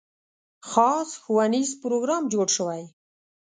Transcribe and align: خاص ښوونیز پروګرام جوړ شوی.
خاص 0.69 1.09
ښوونیز 1.23 1.69
پروګرام 1.81 2.23
جوړ 2.33 2.47
شوی. 2.57 2.83